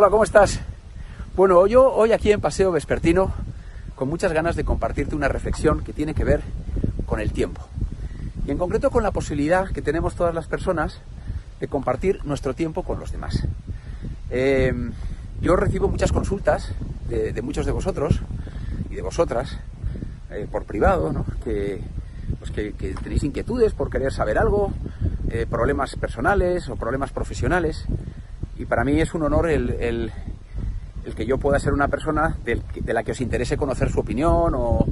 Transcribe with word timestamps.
Hola, 0.00 0.10
¿cómo 0.10 0.22
estás? 0.22 0.60
Bueno, 1.34 1.66
yo 1.66 1.92
hoy 1.92 2.12
aquí 2.12 2.30
en 2.30 2.40
Paseo 2.40 2.70
Vespertino 2.70 3.34
con 3.96 4.08
muchas 4.08 4.32
ganas 4.32 4.54
de 4.54 4.62
compartirte 4.62 5.16
una 5.16 5.26
reflexión 5.26 5.82
que 5.82 5.92
tiene 5.92 6.14
que 6.14 6.22
ver 6.22 6.40
con 7.04 7.18
el 7.18 7.32
tiempo. 7.32 7.62
Y 8.46 8.52
en 8.52 8.58
concreto 8.58 8.92
con 8.92 9.02
la 9.02 9.10
posibilidad 9.10 9.68
que 9.70 9.82
tenemos 9.82 10.14
todas 10.14 10.32
las 10.32 10.46
personas 10.46 11.00
de 11.58 11.66
compartir 11.66 12.24
nuestro 12.24 12.54
tiempo 12.54 12.84
con 12.84 13.00
los 13.00 13.10
demás. 13.10 13.42
Eh, 14.30 14.72
yo 15.40 15.56
recibo 15.56 15.88
muchas 15.88 16.12
consultas 16.12 16.70
de, 17.08 17.42
muchos 17.42 17.66
de 17.66 17.72
vosotros 17.72 18.20
y 18.90 18.94
de 18.94 19.02
vosotras 19.02 19.58
eh, 20.30 20.46
por 20.48 20.62
privado, 20.62 21.12
¿no? 21.12 21.26
que, 21.42 21.80
pues 22.38 22.52
que, 22.52 22.70
tenéis 23.02 23.24
inquietudes 23.24 23.72
por 23.72 23.90
querer 23.90 24.12
saber 24.12 24.38
algo, 24.38 24.72
eh, 25.28 25.44
problemas 25.50 25.96
personales 25.96 26.68
o 26.68 26.76
problemas 26.76 27.10
profesionales. 27.10 27.84
Y 28.58 28.64
para 28.64 28.84
mí 28.84 29.00
es 29.00 29.14
un 29.14 29.22
honor 29.22 29.48
el, 29.48 30.12
que 31.16 31.24
yo 31.24 31.38
pueda 31.38 31.58
ser 31.58 31.72
una 31.72 31.88
persona 31.88 32.36
de, 32.44 32.60
la 32.92 33.02
que 33.02 33.12
os 33.12 33.20
interese 33.20 33.56
conocer 33.56 33.90
su 33.90 34.00
opinión 34.00 34.52
o, 34.54 34.86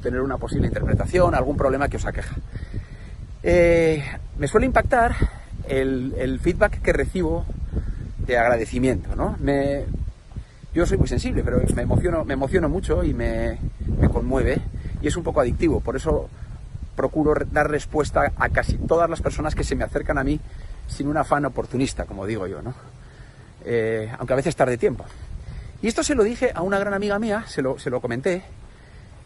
tener 0.00 0.22
una 0.22 0.38
posible 0.38 0.66
interpretación, 0.66 1.34
algún 1.34 1.58
problema 1.58 1.86
que 1.86 1.98
os 1.98 2.06
aqueja. 2.06 2.34
Eh, 3.42 4.02
me 4.38 4.48
suele 4.48 4.64
impactar 4.64 5.14
el, 5.68 6.40
feedback 6.40 6.80
que 6.80 6.94
recibo 6.94 7.44
de 8.26 8.38
agradecimiento, 8.38 9.14
¿no? 9.14 9.36
Yo 10.72 10.86
soy 10.86 10.96
muy 10.96 11.08
sensible, 11.08 11.42
pero 11.42 11.60
me 11.74 11.82
emociono, 11.82 12.24
me 12.24 12.32
emociono 12.32 12.70
mucho 12.70 13.04
y 13.04 13.12
me, 13.12 13.58
me 13.98 14.08
conmueve 14.08 14.62
y 15.02 15.08
es 15.08 15.16
un 15.16 15.24
poco 15.24 15.40
adictivo. 15.40 15.80
Por 15.80 15.96
eso 15.96 16.30
procuro 16.96 17.34
dar 17.50 17.70
respuesta 17.70 18.32
a 18.36 18.48
casi 18.50 18.76
todas 18.78 19.10
las 19.10 19.20
personas 19.20 19.54
que 19.54 19.64
se 19.64 19.74
me 19.74 19.84
acercan 19.84 20.16
a 20.16 20.24
mí 20.24 20.40
sin 20.86 21.08
un 21.08 21.16
afán 21.16 21.44
oportunista, 21.44 22.04
como 22.04 22.24
digo 22.24 22.46
yo, 22.46 22.62
¿no? 22.62 22.74
Eh, 23.64 24.10
aunque 24.18 24.32
a 24.32 24.36
veces 24.36 24.56
tarde 24.56 24.78
tiempo. 24.78 25.04
Y 25.82 25.88
esto 25.88 26.02
se 26.02 26.14
lo 26.14 26.24
dije 26.24 26.52
a 26.54 26.62
una 26.62 26.78
gran 26.78 26.94
amiga 26.94 27.18
mía, 27.18 27.44
se 27.46 27.62
lo, 27.62 27.78
se 27.78 27.90
lo 27.90 28.00
comenté, 28.00 28.42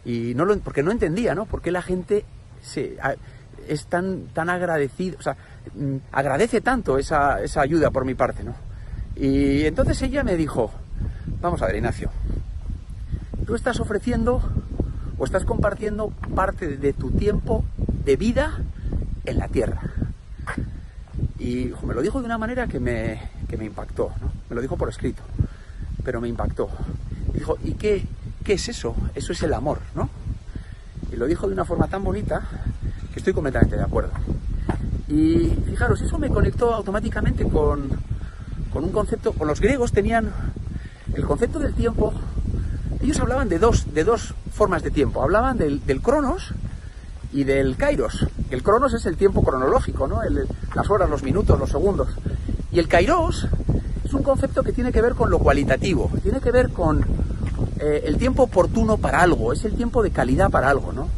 y 0.04 0.34
no 0.34 0.44
lo, 0.44 0.58
porque 0.58 0.82
no 0.82 0.92
entendía, 0.92 1.34
¿no? 1.34 1.46
Por 1.46 1.62
qué 1.62 1.70
la 1.70 1.82
gente 1.82 2.24
se, 2.62 2.96
es 3.68 3.86
tan, 3.86 4.26
tan 4.28 4.50
agradecido, 4.50 5.16
o 5.18 5.22
sea, 5.22 5.36
mm, 5.74 5.96
agradece 6.12 6.60
tanto 6.60 6.98
esa, 6.98 7.42
esa 7.42 7.60
ayuda 7.60 7.90
por 7.90 8.04
mi 8.04 8.14
parte, 8.14 8.44
¿no? 8.44 8.54
Y 9.16 9.64
entonces 9.64 10.00
ella 10.02 10.24
me 10.24 10.36
dijo, 10.36 10.70
vamos 11.40 11.62
a 11.62 11.66
ver, 11.66 11.76
Ignacio, 11.76 12.10
tú 13.46 13.54
estás 13.54 13.80
ofreciendo 13.80 14.42
o 15.18 15.24
estás 15.24 15.44
compartiendo 15.44 16.10
parte 16.34 16.76
de 16.76 16.92
tu 16.92 17.10
tiempo 17.12 17.64
de 18.04 18.16
vida 18.16 18.58
en 19.24 19.38
la 19.38 19.48
tierra. 19.48 19.80
Y 21.38 21.72
me 21.82 21.94
lo 21.94 22.02
dijo 22.02 22.20
de 22.20 22.26
una 22.26 22.38
manera 22.38 22.66
que 22.66 22.80
me, 22.80 23.20
me 23.56 23.64
impactó, 23.64 24.12
¿no? 24.20 24.32
me 24.48 24.56
lo 24.56 24.62
dijo 24.62 24.76
por 24.76 24.88
escrito, 24.88 25.22
pero 26.04 26.20
me 26.20 26.28
impactó. 26.28 26.68
Dijo, 27.32 27.56
¿y 27.62 27.72
qué, 27.72 28.06
qué 28.44 28.54
es 28.54 28.68
eso? 28.68 28.94
Eso 29.14 29.32
es 29.32 29.42
el 29.42 29.52
amor, 29.54 29.80
¿no? 29.94 30.08
Y 31.12 31.16
lo 31.16 31.26
dijo 31.26 31.46
de 31.46 31.54
una 31.54 31.64
forma 31.64 31.88
tan 31.88 32.02
bonita 32.04 32.42
que 33.12 33.18
estoy 33.18 33.32
completamente 33.32 33.76
de 33.76 33.82
acuerdo. 33.82 34.12
Y 35.08 35.48
fijaros, 35.66 36.00
eso 36.00 36.18
me 36.18 36.28
conectó 36.28 36.74
automáticamente 36.74 37.44
con, 37.44 37.88
con 38.72 38.84
un 38.84 38.90
concepto, 38.90 39.32
con 39.32 39.46
los 39.46 39.60
griegos 39.60 39.92
tenían 39.92 40.32
el 41.14 41.24
concepto 41.24 41.58
del 41.58 41.74
tiempo, 41.74 42.12
ellos 43.04 43.20
hablaban 43.20 43.50
de 43.50 43.58
dos, 43.58 43.92
de 43.92 44.02
dos 44.02 44.34
formas 44.50 44.82
de 44.82 44.90
tiempo. 44.90 45.22
Hablaban 45.22 45.58
del, 45.58 45.82
cronos 46.02 46.54
y 47.34 47.44
del 47.44 47.76
kairos. 47.76 48.26
El 48.50 48.62
cronos 48.62 48.94
es 48.94 49.04
el 49.04 49.18
tiempo 49.18 49.42
cronológico, 49.42 50.08
¿no? 50.08 50.20
las 50.74 50.90
horas, 50.90 51.10
los 51.10 51.22
minutos, 51.22 51.58
los 51.58 51.68
segundos. 51.68 52.08
Y 52.74 52.80
el 52.80 52.88
kairos 52.88 53.46
es 54.04 54.12
un 54.12 54.24
concepto 54.24 54.64
que 54.64 54.72
tiene 54.72 54.90
que 54.90 55.00
ver 55.00 55.14
con 55.14 55.30
lo 55.30 55.38
cualitativo, 55.38 56.10
tiene 56.24 56.40
que 56.40 56.50
ver 56.50 56.70
con 56.70 57.04
eh, 57.78 58.02
el 58.04 58.16
tiempo 58.16 58.42
oportuno 58.42 58.96
para 58.96 59.20
algo, 59.20 59.52
es 59.52 59.64
el 59.64 59.74
tiempo 59.74 60.02
de 60.02 60.10
calidad 60.10 60.50
para 60.50 60.70
algo, 60.70 60.92
¿no? 60.92 61.08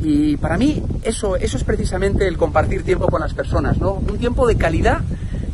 Y 0.00 0.38
para 0.38 0.56
mí 0.56 0.82
eso, 1.02 1.36
eso 1.36 1.58
es 1.58 1.64
precisamente 1.64 2.26
el 2.26 2.38
compartir 2.38 2.84
tiempo 2.84 3.08
con 3.08 3.20
las 3.20 3.34
personas, 3.34 3.76
¿no? 3.78 3.92
Un 3.92 4.16
tiempo 4.16 4.46
de 4.46 4.56
calidad 4.56 5.00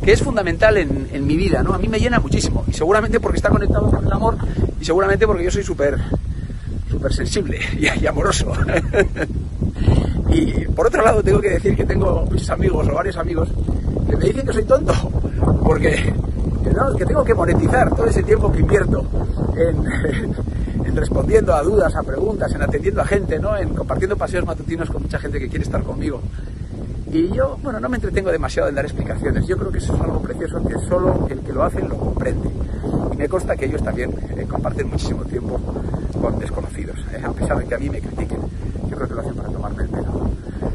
que 0.05 0.12
es 0.12 0.23
fundamental 0.23 0.77
en, 0.77 1.09
en 1.12 1.27
mi 1.27 1.37
vida, 1.37 1.65
¿no? 1.65 1.75
A 1.75 1.78
mí 1.78 1.89
me 1.89 1.99
llena 1.99 2.21
muchísimo 2.21 2.65
y 2.69 2.73
seguramente 2.73 3.19
porque 3.19 3.39
está 3.39 3.50
conectado 3.50 3.91
con 3.91 4.06
el 4.06 4.12
amor 4.12 4.37
y 4.81 4.84
seguramente 4.84 5.27
porque 5.27 5.43
yo 5.43 5.50
soy 5.50 5.65
súper 5.65 5.99
súper 7.05 7.13
sensible 7.13 7.59
y, 7.79 8.07
amoroso. 8.07 8.51
y 10.31 10.67
por 10.69 10.87
otro 10.87 11.05
lado 11.05 11.23
tengo 11.23 11.41
que 11.41 11.51
decir 11.51 11.77
que 11.77 11.85
tengo 11.85 12.25
muchos 12.31 12.49
amigos 12.51 12.89
o 12.89 12.95
varios 12.95 13.17
amigos 13.17 13.49
que 14.09 14.17
me 14.17 14.25
dicen 14.25 14.47
que 14.47 14.53
soy 14.53 14.65
tonto, 14.65 14.93
porque 15.63 16.15
que 16.99 17.05
tengo 17.05 17.23
que 17.23 17.35
monetizar 17.35 17.95
todo 17.95 18.07
ese 18.07 18.23
tiempo 18.23 18.51
que 18.51 18.61
invierto 18.61 19.07
en, 19.57 20.97
respondiendo 20.97 21.55
a 21.55 21.63
dudas, 21.63 21.95
a 21.95 22.03
preguntas, 22.03 22.53
en 22.55 22.63
atendiendo 22.63 23.03
a 23.03 23.05
gente, 23.05 23.39
¿no? 23.39 23.57
en 23.57 23.75
compartiendo 23.75 24.17
paseos 24.17 24.47
matutinos 24.47 24.89
con 24.89 25.03
mucha 25.03 25.19
gente 25.19 25.39
que 25.39 25.49
quiere 25.49 25.65
estar 25.65 25.83
conmigo. 25.83 26.21
Y 27.13 27.29
yo, 27.33 27.59
bueno, 27.63 27.79
no 27.81 27.89
me 27.89 27.97
entretengo 27.97 28.33
demasiado 28.33 28.69
en 28.69 28.75
dar 28.75 28.85
explicaciones. 28.85 29.47
Yo 29.47 29.57
creo 29.57 29.71
que 29.71 29.79
eso 29.79 29.95
es 29.95 30.01
algo 30.01 30.21
precioso 30.21 30.65
que 30.65 30.75
solo 30.89 31.29
el 31.31 31.41
que 31.41 31.53
lo 31.53 31.63
hace 31.63 31.81
lo 31.83 31.97
comprende. 31.97 32.49
Y 33.13 33.17
me 33.17 33.29
consta 33.29 33.55
que 33.55 33.67
ellos 33.67 33.83
también 33.85 34.13
eh, 34.37 34.47
comparten 34.49 34.89
muchísimo 34.89 35.25
tiempo 35.25 35.61
con 36.25 36.39
desconocidos, 36.39 36.97
eh, 37.12 37.21
a 37.23 37.31
pesar 37.33 37.59
de 37.59 37.67
que 37.67 37.75
a 37.75 37.79
mí 37.79 37.91
me 37.91 38.01
critiquen. 38.01 38.39
Yo 38.89 38.97
creo 38.97 39.09
que 39.09 39.15
lo 39.15 39.21
hacen 39.21 39.35
para 39.35 39.49
tomarme 39.51 39.83
el 39.83 39.89
pelo. 39.91 40.31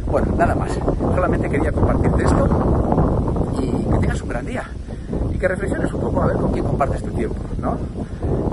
Bueno, 0.06 0.36
nada 0.38 0.54
más. 0.54 0.78
Solamente 1.00 1.50
quería 1.50 1.72
compartirte 1.72 2.24
esto 2.24 3.54
y 3.60 3.72
que 3.72 3.98
tengas 4.00 4.22
un 4.22 4.30
gran 4.30 4.46
día. 4.46 4.64
Y 5.34 5.38
que 5.40 5.48
reflexiones 5.48 5.92
un 5.92 6.02
poco 6.02 6.22
a 6.22 6.28
ver 6.28 6.36
con 6.36 6.52
quién 6.52 6.66
compartes 6.66 7.02
tu 7.02 7.10
tiempo, 7.12 7.38
¿no? 7.60 7.80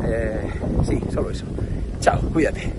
Eh, 0.05 0.51
sí, 0.84 1.03
solo 1.12 1.31
eso. 1.31 1.45
Chao, 2.01 2.19
cuídate. 2.33 2.73